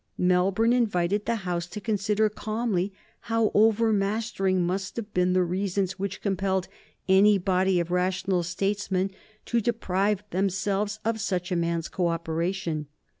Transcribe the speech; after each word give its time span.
Melbourne 0.17 0.73
invited 0.73 1.27
the 1.27 1.35
House 1.45 1.67
to 1.67 1.79
consider 1.79 2.27
calmly 2.27 2.91
how 3.29 3.51
overmastering 3.53 4.65
must 4.65 4.95
have 4.95 5.13
been 5.13 5.33
the 5.33 5.43
reasons 5.43 5.99
which 5.99 6.21
compelled 6.23 6.67
any 7.07 7.37
body 7.37 7.79
of 7.79 7.91
rational 7.91 8.41
statesmen 8.41 9.11
to 9.45 9.61
deprive 9.61 10.23
themselves 10.31 10.97
of 11.05 11.21
such 11.21 11.51
a 11.51 11.55
man's 11.55 11.87
co 11.87 12.07
operation. 12.07 12.87